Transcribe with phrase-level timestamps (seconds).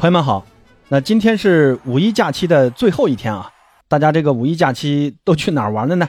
[0.00, 0.46] 朋友们好，
[0.88, 3.52] 那今天是五一假期的最后一天啊，
[3.86, 6.08] 大家这个五一假期都去哪儿玩了呢？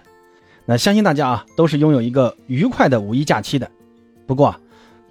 [0.66, 3.70] 那相信大家啊都是拥有一个愉快的五一假期的。
[4.25, 4.55] 不过，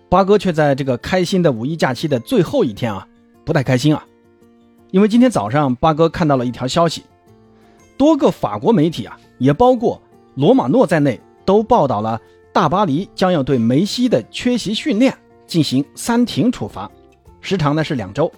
[0.08, 3.06] 八哥却在这个开心的五一假期的最后一天啊，
[3.44, 4.02] 不太开心啊，
[4.92, 7.02] 因为今天早上八哥看到了一条消息，
[7.98, 10.00] 多个法国媒体啊，也包括
[10.36, 12.18] 罗马诺在内，都报道了
[12.50, 15.14] 大巴黎将要对梅西的缺席训练
[15.46, 16.90] 进行三停处罚，
[17.42, 18.32] 时长呢是两周。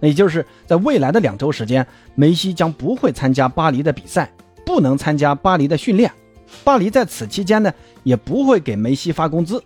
[0.00, 4.30] 那也就是在未来的两周时间，梅西将不会参加巴黎的比赛，
[4.64, 6.10] 不能参加巴黎的训练。
[6.62, 9.62] 巴黎在此期间呢，也不会给梅西发工资。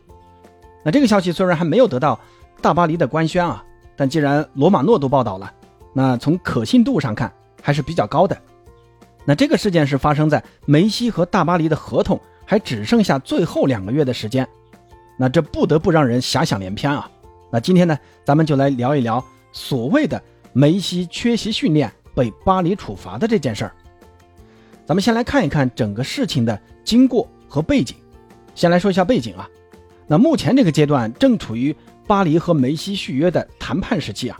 [0.82, 2.18] 那这个消息虽然还没有得到
[2.62, 3.62] 大巴黎的官宣啊，
[3.96, 5.52] 但既然罗马诺都报道了，
[5.92, 7.30] 那从可信度上看
[7.62, 8.36] 还是比较高的。
[9.26, 14.48] 那这个事件是发生在梅西和大巴黎的合同还只剩下最后两个月的时间，
[15.18, 17.10] 那这不得不让人遐想连篇啊。
[17.50, 19.22] 那今天呢，咱们就来聊一聊。
[19.52, 23.72] 所谓的梅西缺席训练被巴黎处罚的这件事儿，
[24.86, 27.96] 咱们先来看一看整个事情的经过和背景。
[28.54, 29.48] 先来说一下背景啊，
[30.06, 31.74] 那目前这个阶段正处于
[32.06, 34.38] 巴黎和梅西续约的谈判时期啊。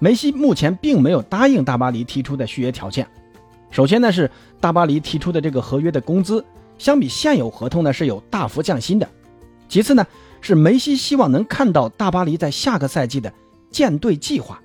[0.00, 3.06] 梅西目前并没有答应大巴黎提出的续约条件。
[3.70, 6.44] 首先呢是大巴黎提出的这个合约的工资，
[6.78, 9.08] 相比现有合同呢是有大幅降薪的。
[9.68, 10.04] 其次呢
[10.40, 13.32] 是梅西希望能看到大巴黎在下个赛季的。
[13.74, 14.62] 舰队计划，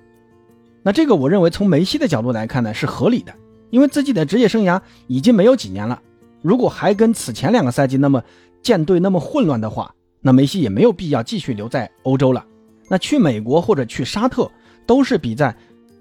[0.84, 3.34] 那这个我认为从梅西的角度来看呢是合理的，
[3.70, 6.00] 因为自己的职业生涯已经没有几年了，
[6.42, 8.22] 如果还跟此前两个赛季那么
[8.62, 12.46] 舰队那么混乱的话，那梅西也没有必要继续留在欧洲了。
[12.88, 14.48] 那去美国或者去沙特
[14.86, 15.52] 都是比在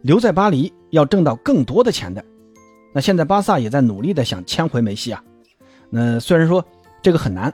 [0.04, 2.24] 留在巴黎要挣到更多的钱的。
[2.94, 5.24] 那现在巴萨也在努力的想签回梅西啊，
[5.90, 6.64] 那虽然说
[7.02, 7.52] 这个很难。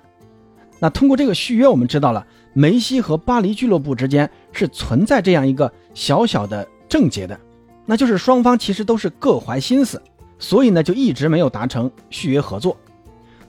[0.81, 7.37] 那通过这个续约，我们知道了梅西和巴黎俱乐部之间是存在这样一个小小的症结的，
[7.85, 10.01] 那就是双方其实都是各怀心思，
[10.39, 12.77] 所以呢就一直没有达成续约合作。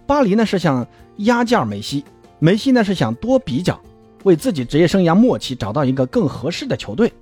[0.09, 0.85] 巴黎呢是想
[1.19, 2.05] 压价梅西，
[2.41, 3.81] 梅西呢是想多比较，
[4.25, 7.13] 为自己职业生涯末期找到一个更合适的球队。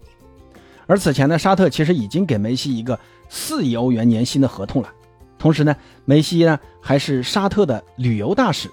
[0.87, 2.99] 而此前呢，沙特其实已经给梅西一个
[3.29, 4.89] 四亿欧元年薪的合同了，
[5.39, 5.77] 同时呢，
[6.07, 8.71] 梅西呢还是沙特的旅游大使。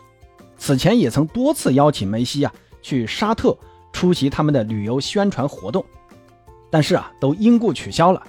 [0.57, 3.57] 此前也曾多次邀请梅西啊去沙特
[3.91, 5.83] 出席他们的旅游宣传活动，
[6.69, 8.23] 但是啊都因故取消了。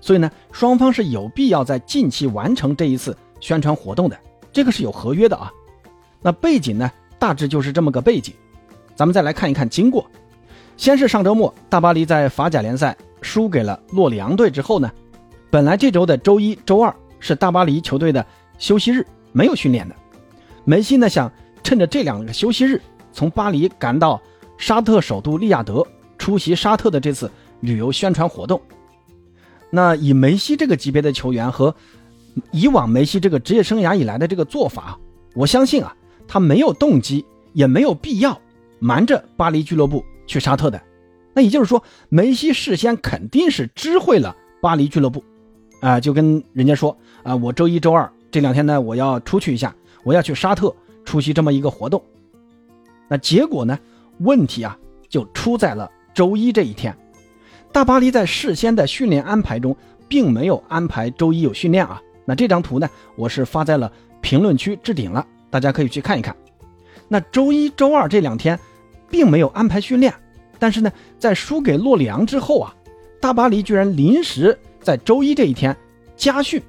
[0.00, 4.18] 所以呢，双方是有必要在近期完成这一次宣传活动的，
[4.52, 5.52] 这个是有合约的啊。
[6.22, 8.34] 那背景呢，大致就是这么个背景。
[8.94, 10.08] 咱们再来看一看经过。
[10.76, 14.90] 先是上周末，大巴黎在法甲联赛输给了洛里昂队之后呢，
[15.50, 18.24] 本来这周的周一周二是大巴黎球队的
[18.58, 19.94] 休息日，没有训练的。
[20.64, 21.30] 梅西呢想。
[21.64, 22.80] 趁着这两个休息日，
[23.12, 24.20] 从巴黎赶到
[24.56, 25.86] 沙特首都利雅得，
[26.18, 27.30] 出席沙特的这次
[27.60, 28.60] 旅游宣传活动。
[29.70, 31.74] 那以梅西这个级别的球员和
[32.50, 34.98] 以往梅西这个职业生涯以来的这个做法，
[35.34, 35.94] 我相信啊，
[36.26, 38.40] 他没有动机，也没有必要
[38.78, 40.80] 瞒着巴黎俱乐部去沙特的。
[41.34, 45.22] 那也就是说，梅西事先肯定是知会了巴黎俱乐部，
[45.80, 50.74] 啊，就跟人家说啊，我周一周二这两天呢，我要出去一下，我要去沙特。
[51.04, 52.02] 出席这么一个活动，
[53.08, 53.78] 那结果呢？
[54.18, 54.76] 问题啊，
[55.08, 56.96] 就出在了周一这一天。
[57.72, 59.76] 大巴黎在事先的训练安排中，
[60.08, 62.02] 并没有安排周一有训练啊。
[62.24, 66.34] 那这张图呢，我是发在了评论区置顶了，大家可以去看一看。
[67.06, 68.58] 那周一周二这两天，
[69.08, 70.12] 并没有安排训练，
[70.58, 72.74] 但是呢，在输给洛里昂之后啊，
[73.20, 75.74] 大巴黎居然临时在周一这一天
[76.16, 76.60] 加训，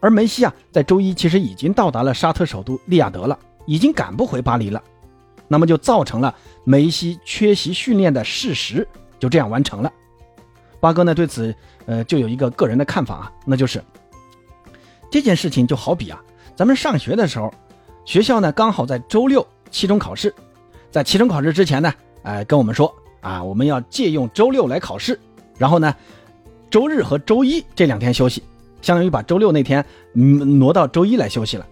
[0.00, 3.38] 而梅西啊，在周一其实已经到达了沙特首都利雅得了。
[3.66, 4.82] 已经赶不回巴黎了，
[5.48, 8.86] 那么就造成了梅西缺席训练的事实
[9.18, 9.92] 就这样完成了。
[10.78, 11.52] 八哥呢对此
[11.86, 13.82] 呃就有一个个人的看法啊，那就是
[15.10, 16.22] 这件事情就好比啊，
[16.54, 17.52] 咱们上学的时候，
[18.04, 20.32] 学校呢刚好在周六期中考试，
[20.90, 21.92] 在期中考试之前呢，
[22.22, 25.18] 哎跟我们说啊，我们要借用周六来考试，
[25.56, 25.94] 然后呢，
[26.70, 28.42] 周日和周一这两天休息，
[28.82, 29.84] 相当于把周六那天
[30.14, 31.66] 嗯挪到周一来休息了。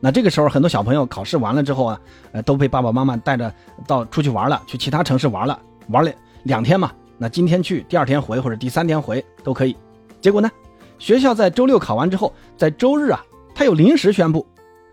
[0.00, 2.00] 那这个时候，很多小朋友考试完了之后啊，
[2.32, 3.52] 呃，都被爸爸妈妈带着
[3.86, 5.58] 到出去玩了，去其他城市玩了，
[5.88, 6.12] 玩了
[6.44, 6.92] 两天嘛。
[7.18, 9.74] 那今天去，第二天回或者第三天回都可以。
[10.20, 10.50] 结果呢，
[10.98, 14.46] 学校在周六考完之后，在周日啊，他又临时宣布，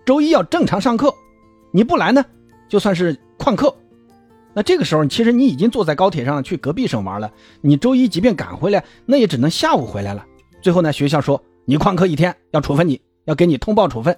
[0.06, 1.14] 周一要正常上课，
[1.72, 2.24] 你不来呢，
[2.70, 3.76] 就算是旷课。
[4.54, 7.30] 那这个时候，其实你已经坐在高铁上去隔壁省玩了，
[7.60, 10.26] 你周一即便赶回来，那也只能下午回来了。
[10.62, 14.18] 最后呢，学校说你旷课一天，要处分你，要给你通报处分。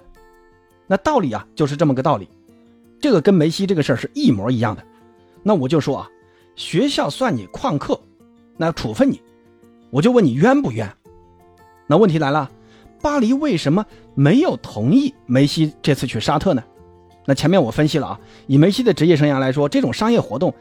[0.86, 2.28] 那道理啊，就是这么个道理，
[3.00, 4.82] 这个跟梅西这个事儿是一模一样的。
[5.42, 6.08] 那我就说啊，
[6.54, 8.00] 学校算你旷课，
[8.56, 9.20] 那处分你，
[9.90, 10.90] 我就问你冤不冤？
[11.86, 12.50] 那问题来了，
[13.00, 13.84] 巴黎为什么
[14.14, 16.62] 没有同意梅西这次去沙特呢？
[17.24, 20.54] 那前面我分析了啊，以梅西的职业生涯来说，这种商业活动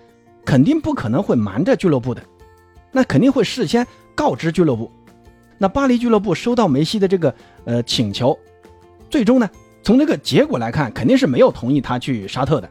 [0.43, 2.23] 肯定不可能会瞒着俱乐部的，
[2.91, 3.85] 那肯定会事先
[4.15, 4.91] 告知俱乐部。
[5.57, 7.33] 那巴黎俱乐部收到梅西的这个
[7.65, 8.37] 呃请求，
[9.09, 9.49] 最终呢，
[9.85, 12.67] 从这个结果来看，肯定是没有同意他去沙特的。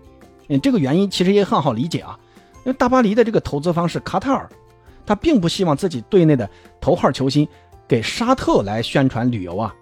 [0.48, 2.18] 嗯，这个原因其实也很好理解啊，
[2.58, 4.50] 因为大巴黎的这个投资方是卡塔尔，
[5.06, 6.50] 他并不希望自己队内的
[6.80, 7.46] 头号球星
[7.86, 9.72] 给沙特来宣传旅游啊，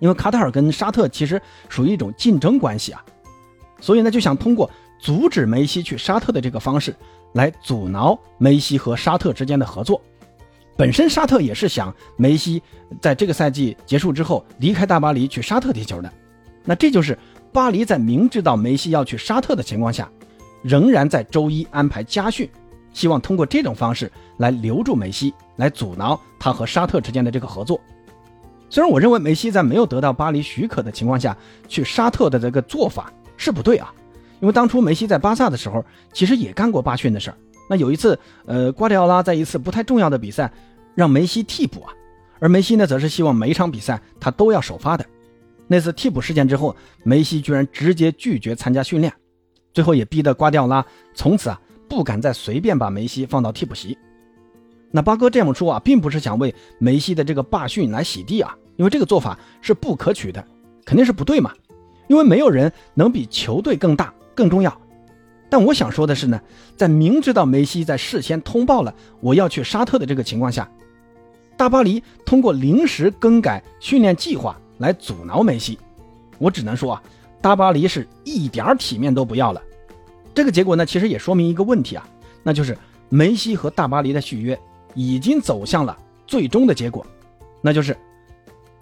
[0.00, 3.04] 因为卡塔尔跟沙特其实属于一种竞争关系啊，
[3.80, 4.68] 所以呢就想通过
[4.98, 6.92] 阻止梅西去沙特的这个方式
[7.34, 10.02] 来阻挠梅西和沙特之间的合作。
[10.76, 12.60] 本身沙特也是想梅西
[13.00, 16.12] 在这个赛季结束之后离开大巴黎去沙特踢球的，
[16.64, 17.18] 那这就是
[17.52, 20.10] 巴黎在明知道梅西要去沙特的情况下，
[20.62, 22.48] 仍然在周一安排家训，
[22.92, 27.80] 希望通过这种方式来留住梅西，来阻挠他和沙特之间的这个合作。
[28.70, 31.36] 虽然我认为梅西在没有得到巴黎许可的情况下
[31.68, 33.92] 去沙特的这个做法是不对啊，
[34.40, 37.36] 因为当初梅西在巴萨的时候其实也干过巴训的事儿。
[37.68, 40.50] 那有一次，呃，瓜迪奥拉在一次不太重要的比赛，
[40.94, 41.92] 让梅西替补啊，
[42.38, 45.04] 而梅西呢，则是希望每一场比赛他都要首发的。
[45.66, 49.12] 那次替补事件之后，梅西居然直接拒绝参加训练，
[49.72, 53.96] 最后也逼得瓜迪奥拉从此啊不敢再随便把梅西放到替补席。
[54.90, 60.44] 那八哥这么说啊，并不是想为梅西的这个罢训来洗地啊，因为这个做法是不可取的，
[60.84, 61.52] 肯定是不对嘛，
[62.08, 64.78] 因为没有人能比球队更大更重要。
[65.48, 66.40] 但我想说的是呢，
[66.76, 70.70] 在明知道梅西在事先通报了我要去沙特的这个情况下，
[71.56, 75.78] 大巴黎通过临时更改训练计划来阻挠梅西，
[76.36, 77.02] 我只能说啊，
[77.40, 79.62] 大巴黎是一点体面都不要了。
[80.34, 82.06] 这个结果呢，其实也说明一个问题啊，
[82.42, 82.76] 那就是
[83.08, 84.58] 梅西和大巴黎的续约
[84.94, 85.96] 已经走向了
[86.26, 87.06] 最终的结果，
[87.62, 87.96] 那就是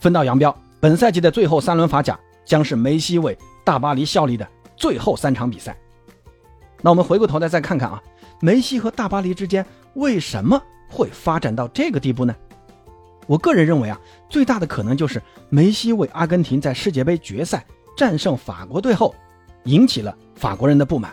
[0.01, 0.57] 分道扬镳。
[0.81, 5.77] 本赛季的最后三轮法甲将是梅西为大巴黎效力的最后三场比赛。
[6.81, 8.03] 那我们回过头来再看看啊，
[8.41, 9.65] 梅西和大巴黎之间
[9.95, 12.35] 为什么会发展到这个地步呢？
[13.31, 13.97] 我个人认为啊，
[14.29, 17.65] 最大的可能就是梅西为阿根廷在世界杯决赛
[17.97, 19.15] 战胜法国队后，
[19.67, 21.13] 引起了法国人的不满，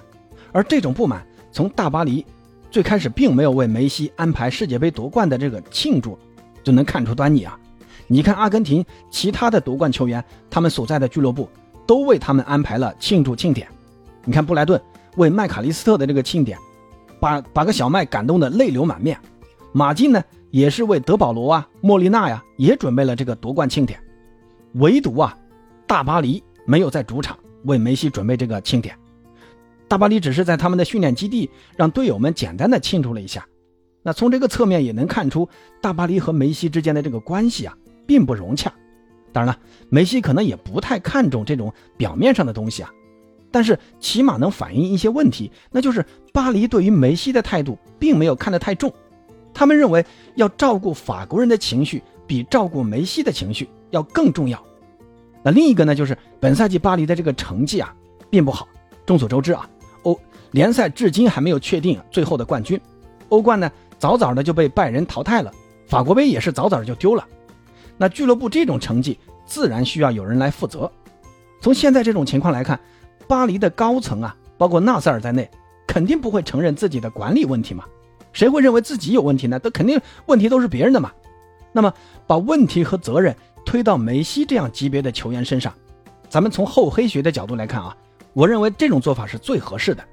[0.52, 2.25] 而这种不满从大巴黎
[2.72, 6.18] 最开始并没有为梅西安排世界杯夺冠的这个庆祝，
[6.64, 7.56] 就能看出端倪啊。
[8.08, 11.48] 你看阿根廷其他的夺冠球员，他们所在的俱乐部
[11.86, 13.68] 都为他们安排了庆祝庆典，
[14.25, 14.81] 你看布莱顿。
[15.18, 16.58] 为麦卡利斯特的这个庆典，
[17.19, 19.19] 把把个小麦感动的泪流满面。
[19.72, 24.00] 马竞呢，也是为德保罗啊、莫莉娜呀，也准备了这个夺冠庆典。
[24.74, 25.38] 唯独啊，
[25.86, 28.98] 大巴黎没有在主场为梅西准备这个庆典。
[29.88, 33.46] 大巴黎只是在他们的训练基地让队友们简单的庆祝了一下。
[34.04, 35.48] 那从这个侧面也能看出，
[35.82, 38.72] 大巴黎和梅西之间的这个关系啊，并不融洽。
[39.34, 39.60] 当然了，
[39.90, 42.92] 梅西可能也不太看重这种表面上的东西啊。
[43.50, 48.94] 但是起码能反映一些问题，那就是巴黎对于梅西的态度并没有看得太重，
[49.57, 50.06] 他们认为
[50.36, 54.63] 要照顾法国人的情绪比照顾梅西的情绪要更重要。
[55.42, 57.92] 那另一个呢，就是本赛季巴黎的这个成绩啊
[58.30, 58.68] 并不好。
[59.04, 59.68] 众所周知啊，
[60.04, 60.19] 欧
[60.51, 62.80] 联赛至今还没有确定最后的冠军，
[63.30, 65.52] 欧冠呢早早的就被拜仁淘汰了，
[65.87, 67.26] 法国杯也是早早的就丢了。
[67.97, 70.92] 那俱乐部这种成绩自然需要有人来负责。
[71.61, 72.80] 从现在这种情况来看。
[73.28, 75.49] 巴黎的高层啊，包括纳塞尔在内，
[75.85, 77.83] 肯定不会承认自己的管理问题嘛？
[78.38, 79.58] 谁会认为自己有问题呢？
[79.58, 81.12] 都肯定问题都是别人的嘛。
[81.72, 81.92] 那么
[82.28, 85.74] 把问题和责任推到梅西这样级别的球员身上，
[86.30, 87.98] 咱们从厚黑学的角度来看啊，
[88.34, 90.04] 我认为这种做法是最合适的。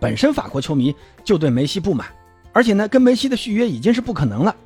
[0.00, 0.92] 本身法国球迷
[1.22, 2.08] 就对梅西不满，
[2.52, 4.56] 而且呢，跟梅西的续约已经是不可能了，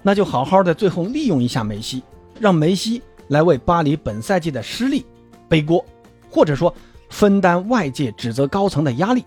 [0.00, 2.02] 那就好好的最后利用一下梅西，
[2.40, 5.04] 让梅西来为巴黎本赛季的失利
[5.50, 5.84] 背锅，
[6.30, 6.74] 或者说。
[7.10, 9.24] 分担外界指责高层的压力，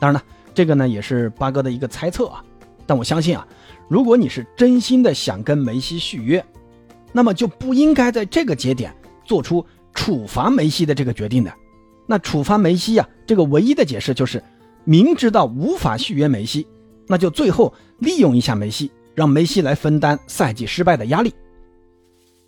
[0.00, 0.22] 当然了，
[0.54, 2.42] 这个呢也是八哥的一个猜测啊。
[2.88, 3.46] 但我相信啊，
[3.88, 6.44] 如果你是真心的想跟梅西续约，
[7.12, 8.92] 那么就不应该在这个节点
[9.24, 11.52] 做出处罚梅西的这个决定的。
[12.06, 14.42] 那处罚梅西呀，这个唯一的解释就是
[14.84, 16.66] 明知道无法续约梅西，
[17.06, 21.34] 那就最后利用一下梅西，让梅西来分担赛季失败的压力。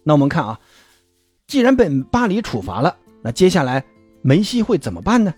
[0.02, 0.58] 那我们看啊，
[1.46, 3.84] 既然被巴黎处罚了，那接下来。
[4.22, 5.32] 梅西会怎么办呢？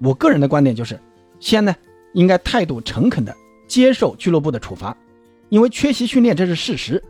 [0.00, 0.98] 我个人的观点就是，
[1.38, 1.76] 先呢
[2.14, 3.36] 应该态度诚恳的
[3.66, 4.96] 接受俱乐部的处罚，
[5.48, 7.02] 因为缺席训练这是事实，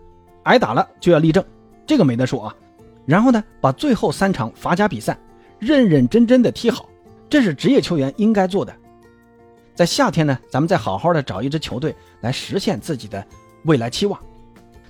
[0.44, 1.44] 挨打了就要立正，
[1.86, 2.56] 这个没得说啊。
[3.04, 5.16] 然后呢，把最后三场法甲比赛
[5.58, 6.88] 认认真真的踢好，
[7.30, 8.74] 这是职业球员应该做的。
[9.74, 13.24] 在夏天呢，咱们再好好的找一支球队来实现自己的
[13.64, 14.18] 未来期望。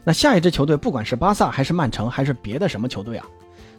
[0.04, 3.26] 那下一支球队，不管是巴萨还是曼城还是别的什么球队啊，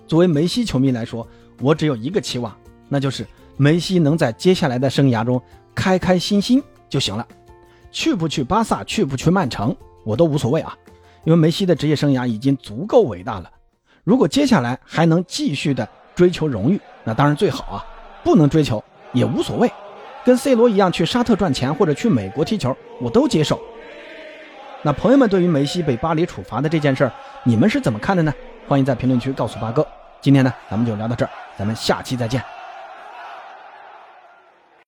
[0.05, 1.25] 作为梅西球迷来说，
[1.61, 2.53] 我只有一个期望，
[2.89, 3.25] 那就是
[3.55, 5.41] 梅西能在接下来的生涯中
[5.73, 7.25] 开开心心就行了。
[7.91, 10.75] 去不去巴萨，去不去曼城，我都无所谓啊，
[11.23, 13.49] 因为梅西的职业生涯已经足够伟大了。
[14.03, 17.85] 如果接下来还能继续的追求荣誉，那当然最好啊。
[18.23, 19.71] 不能追求也无所谓，
[20.25, 23.57] 跟 C 罗一样去沙特赚钱或者去美国踢球，我都接受。
[24.81, 27.11] 那朋友们对于梅西被巴黎处罚的这件事儿，
[27.43, 28.33] 你们是怎么看的呢？
[28.67, 29.87] 欢迎在评论区告诉八哥。
[30.19, 32.56] 今天呢，咱们就聊到这儿，咱们下期再见。